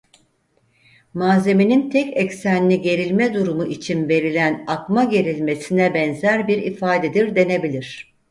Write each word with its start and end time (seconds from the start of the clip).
Malzemenin 1.13 1.89
tek 1.89 2.17
eksenli 2.17 2.81
gerilme 2.81 3.33
durumu 3.33 3.65
için 3.65 4.09
verilen 4.09 4.63
akma 4.67 5.03
gerilmesine 5.03 5.93
benzer 5.93 6.47
bir 6.47 6.57
ifadedir 6.61 7.35
denebilir. 7.35 8.13